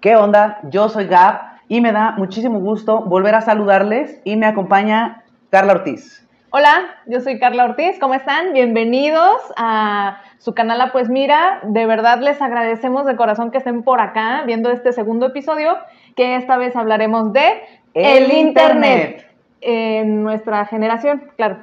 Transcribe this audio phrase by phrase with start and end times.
[0.00, 0.60] ¿Qué onda?
[0.62, 5.74] Yo soy Gab y me da muchísimo gusto volver a saludarles y me acompaña Carla
[5.74, 6.26] Ortiz.
[6.48, 8.54] Hola, yo soy Carla Ortiz, ¿cómo están?
[8.54, 11.60] Bienvenidos a su canal Pues Mira.
[11.64, 15.76] De verdad les agradecemos de corazón que estén por acá viendo este segundo episodio,
[16.16, 17.60] que esta vez hablaremos de
[17.92, 19.26] El Internet.
[19.60, 21.58] en nuestra generación, claro.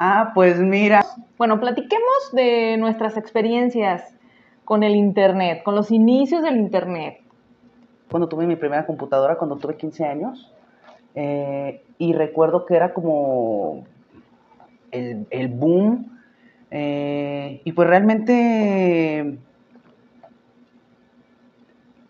[0.00, 1.04] Ah, pues mira.
[1.36, 4.02] Bueno, platiquemos de nuestras experiencias
[4.64, 7.20] con el Internet, con los inicios del Internet.
[8.10, 10.52] Cuando tuve mi primera computadora, cuando tuve 15 años,
[11.14, 13.84] eh, y recuerdo que era como
[14.90, 16.18] el, el boom,
[16.70, 19.38] eh, y pues realmente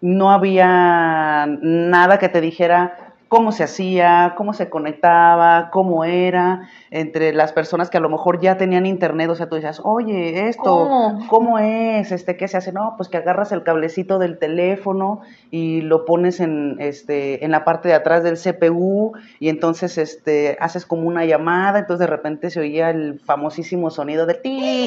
[0.01, 7.33] no había nada que te dijera, cómo se hacía, cómo se conectaba, cómo era, entre
[7.33, 11.19] las personas que a lo mejor ya tenían internet, o sea, tú decías, oye, esto,
[11.29, 12.11] ¿cómo, es?
[12.11, 12.73] Este, ¿Qué se hace?
[12.73, 15.21] No, pues que agarras el cablecito del teléfono
[15.51, 20.57] y lo pones en, este, en la parte de atrás del CPU y entonces este,
[20.61, 24.81] haces como una llamada, entonces de repente se oía el famosísimo sonido de ti.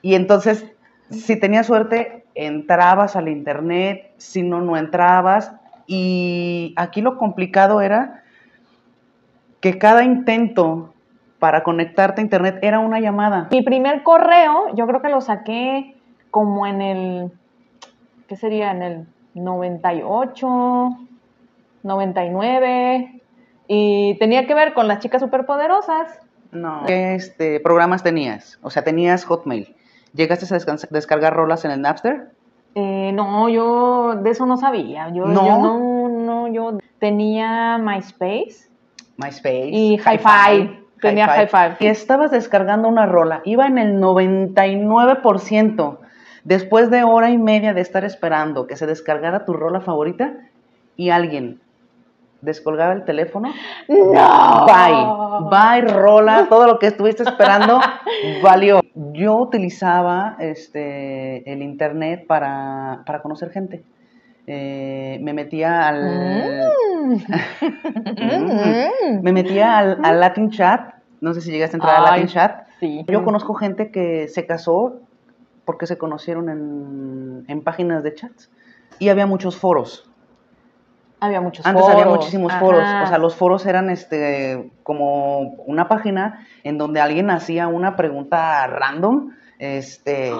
[0.00, 0.64] Y entonces,
[1.10, 5.52] si tenías suerte, entrabas al internet, si no, no entrabas,
[5.86, 8.22] y aquí lo complicado era
[9.60, 10.92] que cada intento
[11.38, 13.48] para conectarte a internet era una llamada.
[13.50, 15.96] Mi primer correo, yo creo que lo saqué
[16.30, 17.32] como en el,
[18.28, 18.70] ¿qué sería?
[18.70, 20.98] En el 98,
[21.82, 23.20] 99,
[23.68, 26.20] y tenía que ver con las chicas superpoderosas.
[26.52, 26.84] No.
[26.86, 28.58] ¿Qué este, programas tenías?
[28.62, 29.74] O sea, tenías Hotmail.
[30.14, 32.30] ¿Llegaste a descargar rolas en el Napster?
[32.78, 35.08] Eh, no, yo de eso no sabía.
[35.08, 36.08] Yo ¿No?
[36.08, 38.68] no, yo tenía MySpace.
[39.16, 39.70] MySpace.
[39.70, 40.84] Y Hi-Fi.
[41.00, 41.82] Tenía Hi-Fi.
[41.82, 43.40] y estabas descargando una rola.
[43.46, 45.98] Iba en el 99%.
[46.44, 50.34] Después de hora y media de estar esperando que se descargara tu rola favorita
[50.96, 51.62] y alguien
[52.46, 53.52] descolgaba el teléfono.
[53.88, 54.66] No.
[54.66, 55.50] Bye.
[55.50, 56.46] Bye, rola.
[56.48, 57.80] Todo lo que estuviste esperando
[58.42, 58.80] valió.
[59.12, 63.84] Yo utilizaba este, el internet para, conocer gente.
[64.46, 66.70] Eh, me metía al.
[67.04, 67.18] Mm.
[69.22, 70.94] me metía al, Latin Chat.
[71.20, 72.66] No sé si llegaste a entrar al Latin Chat.
[72.80, 73.04] Sí.
[73.08, 75.00] Yo conozco gente que se casó
[75.64, 78.50] porque se conocieron en, en páginas de chats.
[78.98, 80.05] Y había muchos foros.
[81.18, 82.80] Había muchos Antes había muchísimos foros.
[82.80, 88.66] O sea, los foros eran este como una página en donde alguien hacía una pregunta
[88.66, 89.30] random.
[89.58, 90.30] Este.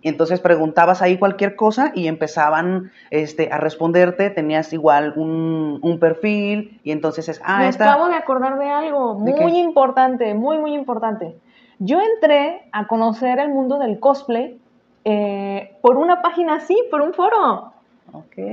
[0.00, 6.80] Y entonces preguntabas ahí cualquier cosa y empezaban este, a responderte, tenías igual un, perfil
[6.84, 11.36] y entonces es, ah, Me acabo de acordar de algo muy importante, muy, muy importante.
[11.80, 14.58] Yo entré a conocer el mundo del cosplay
[15.04, 17.72] eh, por una página así, por un foro.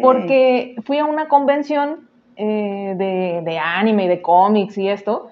[0.01, 2.07] Porque fui a una convención
[2.37, 5.29] eh, de, anime y de cómics y esto,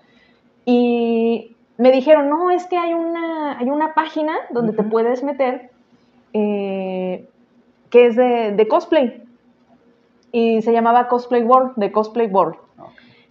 [0.65, 5.71] y me dijeron, no, es que hay una, hay una página donde te puedes meter
[6.31, 7.27] eh,
[7.89, 9.21] que es de, cosplay.
[10.31, 12.55] Y se llamaba Cosplay World, de Cosplay World.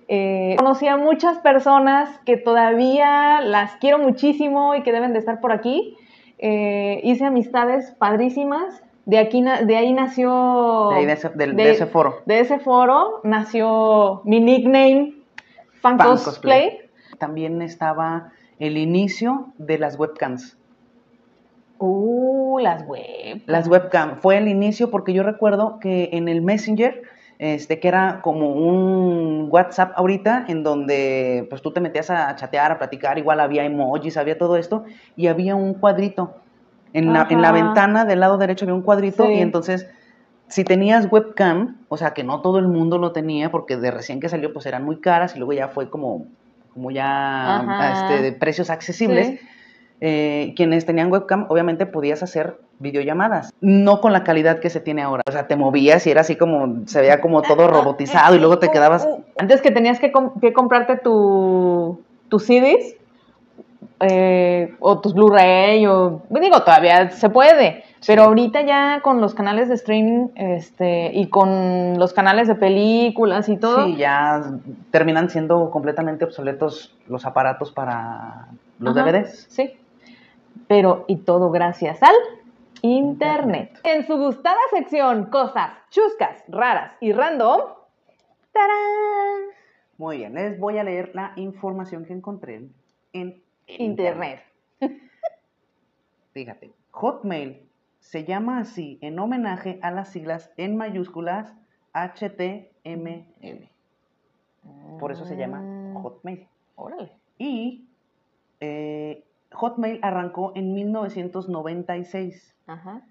[0.06, 5.40] Eh, conocí a muchas personas que todavía las quiero muchísimo y que deben de estar
[5.40, 5.96] por aquí.
[6.38, 10.90] hice amistades padrísimas de, aquí, de ahí nació...
[10.90, 12.22] De, ese, foro.
[12.26, 15.14] De ese foro nació mi nickname,
[15.80, 16.80] Fan, Cosplay.
[17.18, 20.56] También estaba el inicio de las webcams.
[21.78, 23.42] Uh, las webcams.
[23.46, 24.20] Las webcams.
[24.20, 27.02] Fue el inicio porque yo recuerdo que en el Messenger,
[27.40, 32.70] este, que era como un WhatsApp ahorita, en donde pues tú te metías a chatear,
[32.70, 34.84] a platicar, igual había emojis, había todo esto,
[35.16, 36.36] y había un cuadrito
[36.92, 39.86] en la, en la, ventana del lado derecho había un cuadrito y entonces
[40.48, 44.20] si tenías webcam, o sea que no todo el mundo lo tenía porque de recién
[44.20, 46.26] que salió pues eran muy caras y luego ya fue como,
[46.74, 49.40] como ya este, de precios accesibles.
[50.04, 55.00] Eh, quienes tenían webcam, obviamente podías hacer videollamadas, no con la calidad que se tiene
[55.00, 55.22] ahora.
[55.26, 58.58] O sea, te movías y era así como, se veía como todo robotizado y luego
[58.58, 59.06] te quedabas...
[59.38, 62.96] Antes que tenías que, que comprarte tu, tus CDs,
[64.02, 69.68] eh, o tus Blu-ray, o digo, todavía se puede, pero ahorita ya con los canales
[69.68, 73.84] de streaming este, y con los canales de películas y todo.
[73.84, 74.42] Sí, ya
[74.90, 79.46] terminan siendo completamente obsoletos los aparatos para los DVDs.
[79.48, 79.72] Sí,
[80.66, 82.14] pero y todo gracias al
[82.82, 83.78] Internet.
[83.84, 87.60] En su gustada sección, cosas chuscas, raras y random.
[88.52, 89.52] ¡Tarán!
[89.96, 92.68] Muy bien, les voy a leer la información que encontré
[93.12, 93.41] en
[93.82, 94.42] Internet.
[96.32, 97.68] Fíjate, Hotmail
[98.00, 101.54] se llama así en homenaje a las siglas en mayúsculas
[101.92, 103.68] HTML.
[104.98, 106.48] Por eso se llama Mm, Hotmail.
[106.76, 107.12] Órale.
[107.38, 107.86] Y
[108.60, 113.02] eh, Hotmail arrancó en 1996 Ajá.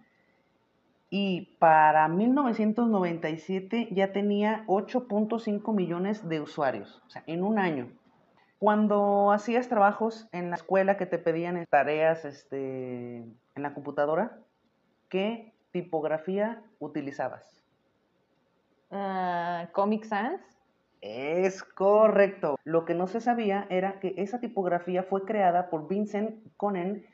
[1.10, 7.92] y para 1997 ya tenía 8.5 millones de usuarios, o sea, en un año.
[8.62, 14.38] Cuando hacías trabajos en la escuela que te pedían tareas este, en la computadora,
[15.10, 17.64] ¿qué tipografía utilizabas?
[18.92, 20.40] Ah, Comic Sans.
[21.02, 22.60] Es correcto.
[22.64, 27.08] Lo que no se sabía era que esa tipografía fue creada por Vincent Conen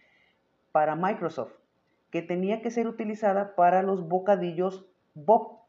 [0.74, 1.54] para Microsoft,
[2.12, 5.60] que tenía que ser utilizada para los bocadillos Bob,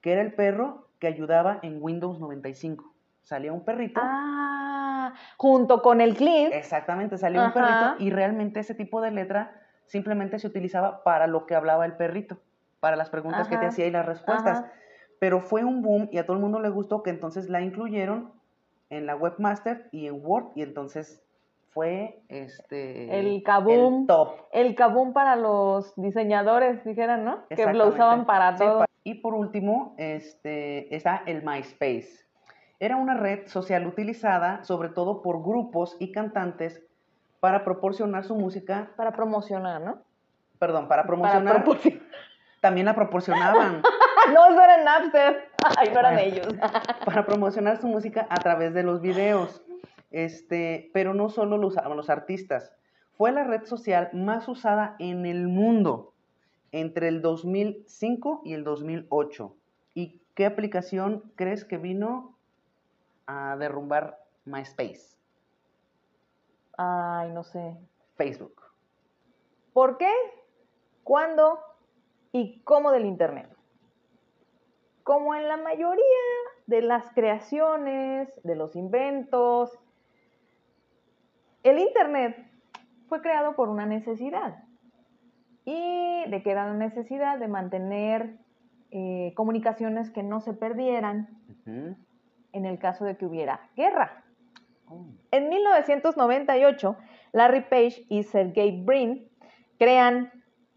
[0.00, 2.92] que era el perro que ayudaba en Windows 95.
[3.22, 4.00] Salía un perrito.
[4.02, 4.89] Ah,
[5.36, 6.52] junto con el clip.
[6.52, 11.46] Exactamente, salía un perrito y realmente ese tipo de letra simplemente se utilizaba para lo
[11.46, 12.38] que hablaba el perrito,
[12.80, 14.58] para las preguntas que te hacía y las respuestas.
[14.58, 14.72] Ajá.
[15.18, 18.32] Pero fue un boom y a todo el mundo le gustó que entonces la incluyeron
[18.88, 21.22] en la webmaster y en Word y entonces
[21.70, 24.00] fue este El kaboom.
[24.00, 24.28] el top.
[24.52, 27.46] El Kabum para los diseñadores, dijeran, ¿no?
[27.48, 28.84] Que lo usaban para todo.
[29.04, 32.29] Y por último, este, está el MySpace.
[32.80, 36.82] Era una red social utilizada sobre todo por grupos y cantantes
[37.38, 40.02] para proporcionar su música, Para promocionar, ¿no?
[40.58, 41.64] perdón, para Para promocionar,
[42.60, 43.82] también la proporcionaban,
[44.34, 45.48] no, eso era Napster.
[45.78, 46.28] Ay, no eran Bueno.
[46.28, 46.48] ellos.
[47.04, 49.62] para promocionar su música a través de los videos.
[50.10, 52.74] Este, pero no solo lo usaban los artistas.
[53.16, 56.12] Fue la red social más usada en el mundo
[56.72, 59.54] entre el 2005 y el 2008.
[59.94, 62.36] ¿Y qué aplicación crees que vino
[63.30, 65.16] a derrumbar MySpace?
[66.76, 67.76] Ay, no sé.
[68.16, 68.60] Facebook.
[69.72, 70.12] ¿Por qué?
[71.04, 71.60] ¿Cuándo?
[72.32, 73.48] ¿Y cómo del Internet?
[75.04, 76.02] Como en la mayoría
[76.66, 79.78] de las creaciones, de los inventos,
[81.62, 82.36] el Internet
[83.08, 84.64] fue creado por una necesidad.
[85.64, 87.38] ¿Y de qué era la necesidad?
[87.38, 88.38] De mantener
[88.90, 91.28] eh, comunicaciones que no se perdieran.
[92.52, 94.24] En el caso de que hubiera guerra.
[94.88, 95.06] Oh.
[95.30, 96.96] En 1998,
[97.32, 99.28] Larry Page y Sergey Brin
[99.78, 100.30] crean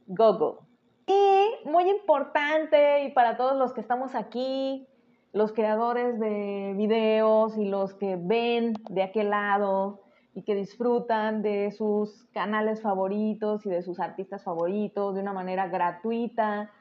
[0.08, 0.60] Google.
[1.08, 4.88] Y muy importante, y para todos los que estamos aquí,
[5.34, 10.02] los creadores de videos y los que ven de aquel lado
[10.36, 15.68] y que disfrutan de sus canales favoritos y de sus artistas favoritos de una manera
[15.68, 16.72] gratuita,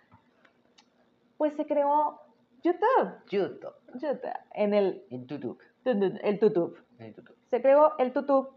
[1.37, 2.21] pues se creó
[2.63, 3.11] YouTube.
[3.29, 3.75] YouTube.
[3.95, 4.21] YouTube
[4.55, 5.59] en el, En YouTube.
[5.85, 6.79] el YouTube.
[6.99, 7.37] En YouTube.
[7.51, 8.51] Se creó el YouTube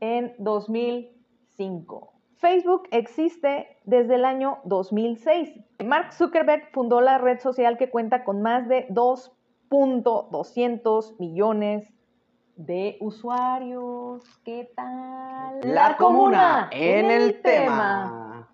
[0.00, 2.14] en 2005.
[2.36, 5.52] Facebook existe desde el año 2006.
[5.84, 11.86] Mark Zuckerberg fundó la red social que cuenta con más de 2.200 millones
[12.56, 14.24] de usuarios.
[14.42, 15.60] ¿Qué tal?
[15.64, 18.48] La comuna en el tema.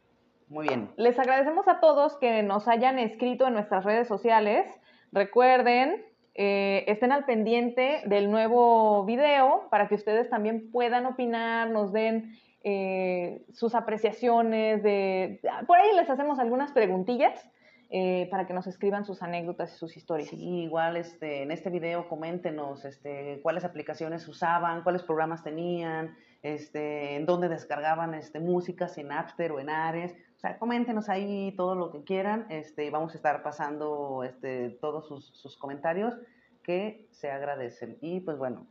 [0.48, 0.90] Muy bien.
[0.96, 4.66] Les agradecemos a todos que nos hayan escrito en nuestras redes sociales.
[5.12, 6.04] Recuerden,
[6.34, 12.36] eh, estén al pendiente del nuevo video para que ustedes también puedan opinar, nos den
[12.62, 14.82] eh, sus apreciaciones.
[14.82, 17.48] De, por ahí les hacemos algunas preguntillas
[17.88, 20.30] eh, para que nos escriban sus anécdotas y sus historias.
[20.30, 27.14] Sí, igual este, en este video coméntenos este, cuáles aplicaciones usaban, cuáles programas tenían, este,
[27.14, 30.16] en dónde descargaban este, música, si en Napster o en Ares.
[30.46, 32.46] Sea, coméntenos ahí todo lo que quieran.
[32.50, 36.14] Este, vamos a estar pasando este, todos sus, sus comentarios
[36.62, 37.98] que se agradecen.
[38.00, 38.64] Y pues bueno,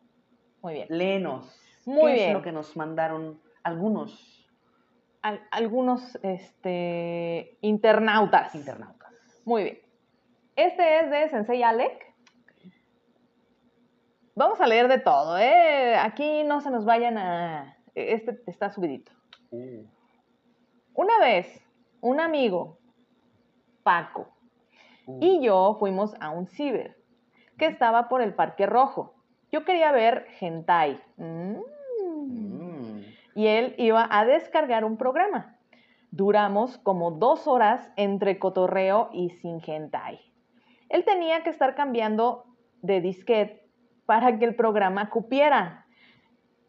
[0.62, 0.88] Muy bien.
[0.89, 1.60] léenos.
[1.86, 2.27] Muy ¿Qué bien.
[2.29, 4.50] es lo que nos mandaron algunos
[5.22, 8.55] Al- algunos este, internautas.
[8.55, 9.12] internautas?
[9.44, 9.79] Muy bien.
[10.55, 12.13] Este es de Sensei Alec.
[14.36, 15.96] Vamos a leer de todo, ¿eh?
[15.98, 17.77] Aquí no se nos vayan a...
[17.96, 19.12] Este está subidito.
[19.51, 19.86] Uh,
[20.94, 21.62] Una vez,
[22.05, 22.77] un amigo,
[23.81, 24.27] Paco,
[25.07, 25.17] uh.
[25.21, 26.95] y yo fuimos a un ciber
[27.57, 29.15] que estaba por el Parque Rojo.
[29.51, 31.01] Yo quería ver hentai.
[31.17, 31.55] Mm.
[32.27, 33.03] Mm.
[33.35, 35.57] y él iba a descargar un programa.
[36.12, 40.19] Duramos como dos horas entre cotorreo y sin hentai.
[40.89, 42.45] Él tenía que estar cambiando
[42.81, 43.67] de disquete
[44.05, 45.88] para que el programa cupiera.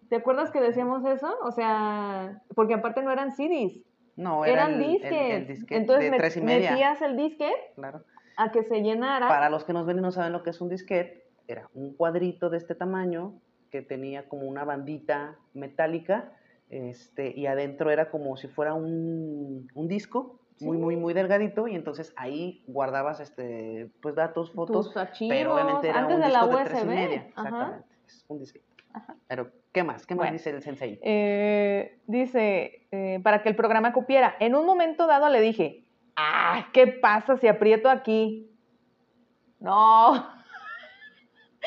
[0.08, 1.36] ¿Te acuerdas que decíamos eso?
[1.42, 3.84] O sea, porque aparte no eran CDs,
[4.16, 5.78] No, era eran el, disques.
[5.78, 6.70] Entonces de tres y media.
[6.72, 8.02] metías el disquete Claro.
[8.36, 9.28] a que se llenara.
[9.28, 11.94] Para los que nos ven y no saben lo que es un disquete, era un
[11.94, 13.34] cuadrito de este tamaño
[13.70, 16.32] que tenía como una bandita metálica
[16.70, 21.74] este, y adentro era como si fuera un, un disco muy, muy, muy delgadito, y
[21.74, 26.28] entonces ahí guardabas este, pues datos, fotos, Tus archivos, pero obviamente era antes un de
[26.28, 27.48] la disco de tres y media, Ajá.
[27.48, 28.66] exactamente, es un disquete.
[29.28, 30.06] Pero, ¿qué más?
[30.06, 30.32] ¿Qué más Bueno.
[30.32, 30.98] dice el sensei?
[31.02, 34.34] Eh, dice, eh, para que el programa cupiera.
[34.40, 35.84] En un momento dado le dije,
[36.16, 38.50] ah, ¿qué pasa si aprieto aquí?
[39.60, 40.14] No,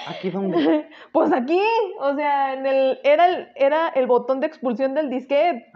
[0.07, 0.89] ¿Aquí dónde?
[1.11, 1.61] pues aquí,
[1.99, 5.71] o sea, en el, era, el, era el botón de expulsión del disquete.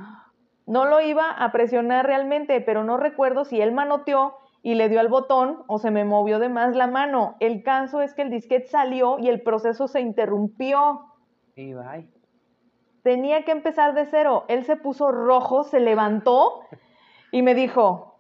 [0.66, 5.02] No lo iba a presionar realmente, pero no recuerdo si él manoteó y le dio
[5.02, 7.36] al botón o se me movió de más la mano.
[7.40, 11.02] El caso es que el disquete salió y el proceso se interrumpió.
[11.56, 12.13] Y bye.
[13.04, 14.46] Tenía que empezar de cero.
[14.48, 16.62] Él se puso rojo, se levantó
[17.32, 18.20] y me dijo,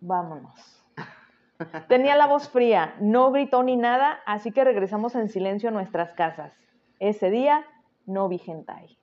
[0.00, 0.84] vámonos.
[1.88, 6.12] Tenía la voz fría, no gritó ni nada, así que regresamos en silencio a nuestras
[6.14, 6.56] casas.
[7.00, 7.64] Ese día
[8.06, 8.96] no vi hentai.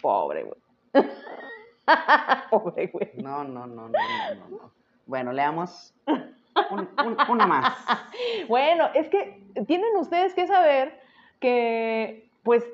[0.00, 0.60] Pobre güey.
[2.50, 3.10] Pobre güey.
[3.16, 4.72] No, no, no, no, no, no, no.
[5.06, 7.76] Bueno, leamos un- un- una más.
[8.48, 10.98] Bueno, es que tienen ustedes que saber
[11.40, 12.64] que, pues,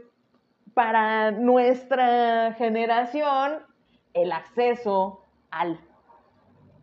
[0.74, 3.62] para nuestra generación,
[4.12, 5.78] el acceso al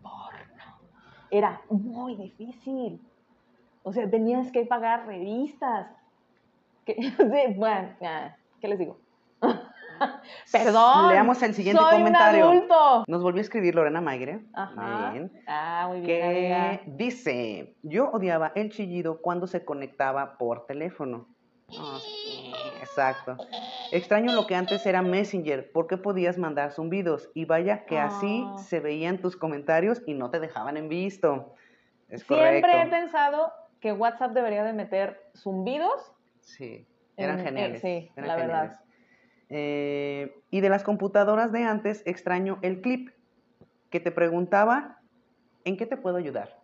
[0.02, 0.80] porno
[1.30, 3.02] era muy difícil.
[3.84, 5.88] O sea, tenías que pagar revistas.
[6.86, 6.96] Que,
[7.58, 7.90] bueno,
[8.60, 8.98] ¿qué les digo?
[10.52, 11.10] Perdón.
[11.10, 12.50] Leamos el siguiente soy comentario.
[12.50, 13.04] Un adulto.
[13.08, 14.42] Nos volvió a escribir Lorena Maigre.
[14.54, 15.12] Ajá.
[15.12, 15.44] Muy bien.
[15.48, 16.08] Ah, muy bien.
[16.08, 16.82] que amiga.
[16.86, 21.28] dice, yo odiaba el chillido cuando se conectaba por teléfono.
[21.72, 22.52] Sí,
[22.82, 23.38] exacto.
[23.92, 28.58] Extraño lo que antes era Messenger, porque podías mandar zumbidos y vaya que así Ah.
[28.58, 31.54] se veían tus comentarios y no te dejaban en visto.
[32.10, 32.68] Es Siempre correcto.
[32.78, 36.14] he pensado que WhatsApp debería de meter zumbidos.
[36.42, 36.88] Sí,
[37.18, 37.82] eran en- eh, geniales.
[37.82, 38.60] sí, eran la verdad.
[38.62, 38.78] geniales.
[39.50, 43.10] Eh, y de las computadoras de antes extraño el clip
[43.90, 45.00] que te preguntaba,
[45.66, 46.58] ¿en qué te puedo ayudar?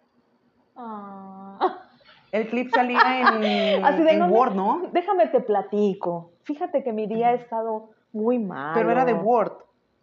[0.76, 1.58] Ah.
[2.32, 4.90] El clip salía en, Así de, en no me- Word, ¿no?
[4.92, 6.32] Déjame te platico.
[6.44, 8.74] Fíjate que mi día ha estado muy mal.
[8.74, 9.54] Pero era de Word.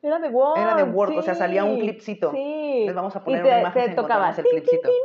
[0.03, 0.59] Era de Word.
[0.61, 2.31] Era de Word, o sea, salía un clipcito.
[2.33, 2.85] Sí.
[2.87, 4.29] Les vamos a Y poner te, una imagen te tocaba.
[4.31, 4.89] el tin, clipcito.
[4.89, 5.01] tin,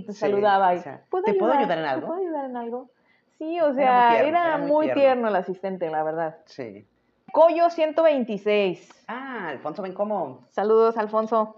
[0.00, 0.74] y te Sí, saludaba.
[0.74, 1.78] Y, o sea, ¿Puedo ¿te puedo ayudar?
[1.78, 2.00] en algo?
[2.02, 2.90] ¿Te puedo ayudar en algo?
[3.38, 5.02] Sí, o muy sea, tierno, era, era muy muy tierno.
[5.02, 6.36] tierno el asistente, la verdad.
[6.46, 6.86] Sí.
[7.32, 9.04] Coyo 126.
[9.08, 10.44] Ah, Alfonso, ven cómo.
[10.50, 11.56] Saludos, Alfonso.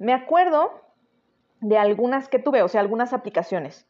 [0.00, 0.72] Me acuerdo
[1.60, 3.86] de algunas que tuve, o sea, algunas aplicaciones.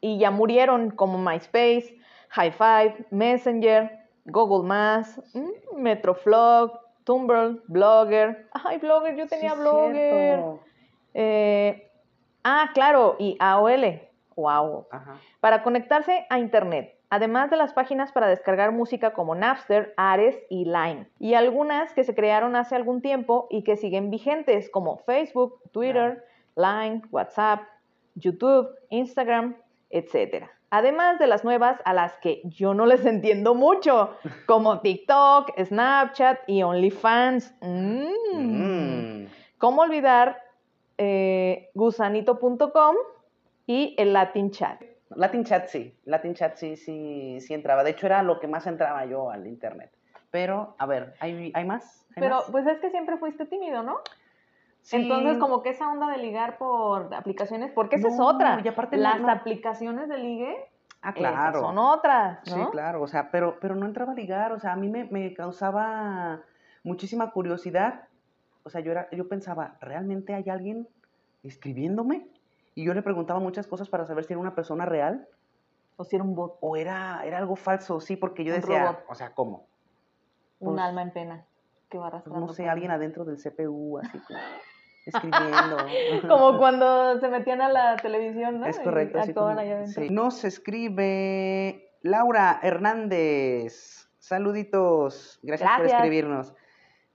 [0.00, 1.98] Y ya murieron, como MySpace,
[2.30, 8.48] High Five, Messenger, Google Maps, mm, Metroflog, Tumblr, Blogger.
[8.52, 10.44] Ay, Blogger, yo tenía Sí, Blogger.
[11.14, 11.90] Eh,
[12.44, 14.00] ah, claro, y AOL.
[14.36, 14.86] Wow.
[14.90, 15.18] Ajá.
[15.40, 20.64] Para conectarse a Internet, además de las páginas para descargar música como Napster, Ares y
[20.64, 25.58] Line, y algunas que se crearon hace algún tiempo y que siguen vigentes como Facebook,
[25.72, 26.25] Twitter,
[26.56, 27.60] Line, WhatsApp,
[28.14, 29.56] YouTube, Instagram,
[29.90, 30.46] etc.
[30.70, 36.40] Además de las nuevas a las que yo no les entiendo mucho, como TikTok, Snapchat
[36.48, 37.54] y OnlyFans.
[37.60, 38.06] Mm.
[38.34, 39.28] Mm.
[39.58, 40.42] ¿Cómo olvidar
[40.98, 42.96] eh, gusanito.com
[43.66, 44.82] y el Latin Chat?
[45.10, 47.84] Latin Chat sí, Latin Chat sí, sí, sí entraba.
[47.84, 49.90] De hecho, era lo que más entraba yo al internet.
[50.30, 52.04] Pero, a ver, ¿hay, hay más?
[52.10, 52.50] ¿Hay Pero más?
[52.50, 54.00] pues es que siempre fuiste tímido, ¿no?
[54.86, 54.96] Sí.
[54.98, 58.60] Entonces, como que esa onda de ligar por aplicaciones, porque esa es otra.
[58.64, 60.56] y aparte no- Las no- aplicaciones de ligue,
[61.02, 61.58] Ah, claro.
[61.60, 62.54] son otras, ¿no?
[62.66, 65.04] Sí, claro, o sea, pero, pero no entraba a ligar, o sea, a mí me,
[65.04, 66.40] me causaba
[66.84, 68.04] muchísima curiosidad.
[68.62, 70.88] O sea, yo, era, yo pensaba, ¿realmente hay alguien
[71.42, 72.28] escribiéndome?
[72.76, 75.26] Y yo le preguntaba muchas cosas para saber si era una persona real
[75.96, 78.84] O si era un bot, o era, era algo falso, sí, porque yo Un decía,
[78.86, 79.04] robot.
[79.08, 79.66] o sea, ¿cómo?
[80.60, 81.44] un Pues, alma en pena
[81.88, 82.46] que va Pues arrastrando.
[82.46, 84.38] no sé, alguien adentro del CPU, así como
[85.06, 85.76] escribiendo.
[86.28, 88.66] Como cuando se metían a la televisión, ¿no?
[88.66, 89.18] Es correcto.
[89.34, 90.08] como- allá sí.
[90.10, 94.08] Nos escribe Laura Hernández.
[94.18, 95.38] Saluditos.
[95.42, 96.00] Gracias, por Gracias.
[96.00, 96.54] escribirnos.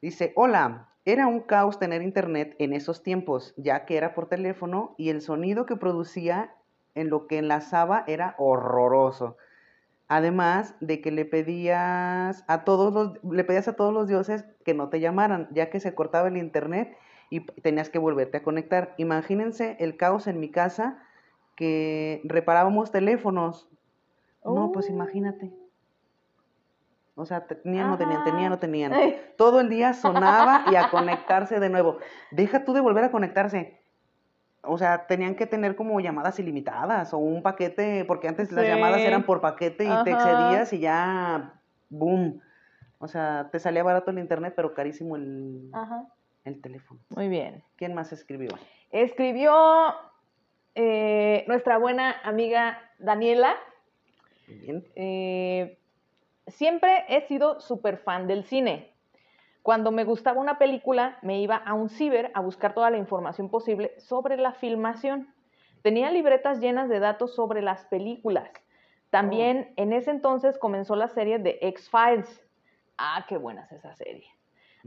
[0.02, 4.96] Dice, hola, era un caos tener internet en esos tiempos, ya que era por teléfono
[4.98, 6.56] y el sonido que producía
[6.96, 9.38] en lo que enlazaba era horroroso.
[10.08, 14.74] Además de que le pedías a todos los, le pedías a todos los dioses que
[14.74, 16.98] no te llamaran, ya que se cortaba el internet
[17.32, 18.94] y tenías que volverte a conectar.
[18.98, 21.00] Imagínense el caos en mi casa
[21.56, 23.68] que reparábamos teléfonos.
[24.46, 24.92] No, pues Oh.
[24.92, 25.52] imagínate.
[27.16, 28.94] O sea, tenían, no tenían, tenían, no tenían.
[28.94, 29.20] Ay.
[29.38, 31.98] Todo el día sonaba y a conectarse de nuevo.
[32.32, 33.80] Deja tú de volver a conectarse.
[34.64, 39.00] O sea, tenían que tener como llamadas ilimitadas o un paquete, porque antes las llamadas
[39.00, 41.60] eran por paquete y te excedías y ya,
[41.90, 42.42] boom.
[43.00, 46.06] O sea, te salía barato el internet, pero carísimo el, Ajá.
[46.44, 47.00] El teléfono.
[47.10, 47.64] Muy bien.
[47.76, 48.50] ¿Quién más escribió?
[48.90, 49.54] Escribió
[50.76, 53.56] eh, nuestra buena amiga Daniela.
[54.48, 54.84] Bien.
[54.96, 55.78] Eh,
[56.48, 58.92] siempre he sido súper fan del cine.
[59.62, 63.50] Cuando me gustaba una película, me iba a un ciber a buscar toda la información
[63.50, 65.32] posible sobre la filmación.
[65.84, 68.50] Tenía libretas llenas de datos sobre las películas.
[69.12, 69.74] También oh.
[69.76, 72.42] en ese entonces comenzó la serie de X-Files.
[72.98, 74.28] Ah, qué buena es esa serie.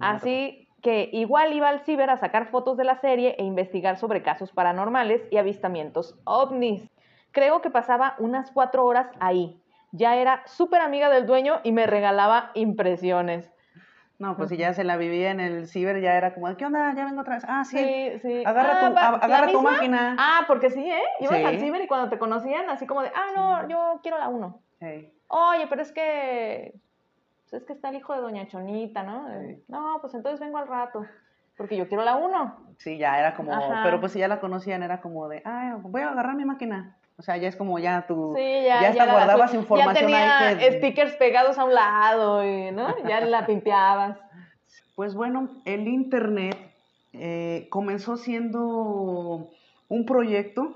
[0.01, 4.23] Así que igual iba al ciber a sacar fotos de la serie e investigar sobre
[4.23, 6.91] casos paranormales y avistamientos ovnis.
[7.33, 9.59] Creo que pasaba unas cuatro horas ahí.
[9.93, 13.51] Ya era súper amiga del dueño y me regalaba impresiones.
[14.19, 16.93] No, pues si ya se la vivía en el ciber, ya era como, ¿qué onda?
[16.95, 17.45] Ya vengo otra vez.
[17.49, 17.79] Ah, sí.
[17.79, 18.43] Sí, sí.
[18.45, 20.17] Agarra, tu, Ah, agarra ¿la tu máquina.
[20.19, 21.03] Ah, porque sí, ¿eh?
[21.21, 21.45] Ibas Sí.
[21.45, 24.61] al ciber y cuando te conocían, así como de, ah, no, yo quiero la uno.
[25.29, 26.75] Oye, pero es que,
[27.57, 29.27] es que está el hijo de Doña Chonita, ¿no?
[29.29, 29.63] Sí.
[29.69, 31.05] No, pues entonces vengo al rato,
[31.57, 32.57] porque yo quiero la uno.
[32.79, 33.83] Sí, ya era como, Ajá.
[33.85, 36.97] pero pues si ya la conocían, era como de, ay, voy a agarrar mi máquina.
[37.17, 40.49] O sea, ya es como ya tu, Sí, ya, ya hasta guardabas información ya tenía
[40.49, 40.79] ahí que...
[40.79, 42.93] stickers pegados a un lado, y, ¿no?
[43.07, 44.19] Ya la pimpeabas.
[44.97, 46.57] Pues bueno, el Internet
[47.13, 49.49] eh, comenzó siendo
[49.89, 50.75] un proyecto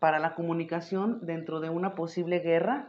[0.00, 2.88] para la comunicación dentro de una posible guerra.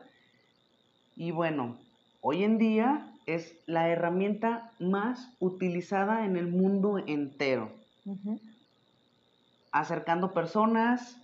[1.15, 1.77] Y bueno,
[2.21, 7.71] hoy en día es la herramienta más utilizada en el mundo entero,
[9.71, 11.17] acercando personas,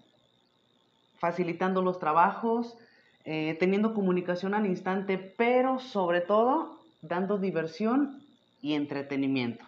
[1.19, 2.77] facilitando los trabajos,
[3.25, 8.23] eh, teniendo comunicación al instante, pero sobre todo dando diversión
[8.61, 9.65] y entretenimiento.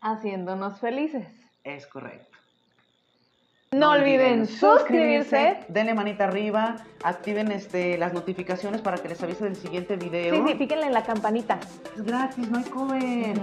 [0.00, 1.26] Haciéndonos felices.
[1.64, 2.37] Es correcto.
[3.70, 5.58] No, olviden suscribirse.
[5.68, 10.34] denle manita arriba, activen este, las notificaciones para que les avise del siguiente video.
[10.34, 11.60] Sí, sí, píquenle en la campanita.
[11.94, 13.38] Es gratis, no hay cover.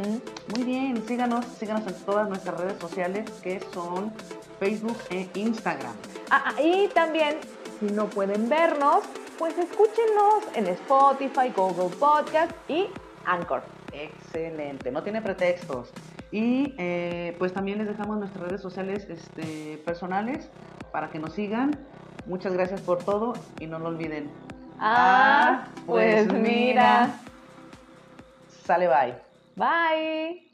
[0.55, 4.11] Muy bien, síganos, síganos en todas nuestras redes sociales que son
[4.59, 5.93] Facebook e Instagram.
[6.31, 7.37] Ah, ah, y también,
[7.79, 9.03] si no pueden vernos,
[9.37, 12.87] pues escúchenos en Spotify, Google Podcast y
[13.25, 13.61] Anchor.
[13.93, 15.91] Excelente, no tiene pretextos.
[16.31, 20.49] Y eh, pues también les dejamos nuestras redes sociales este, personales
[20.91, 21.71] para que nos sigan.
[22.25, 24.29] Muchas gracias por todo y no lo olviden.
[24.79, 27.09] Ah, pues mira.
[28.65, 29.13] Sale bye.
[29.55, 30.44] Bye.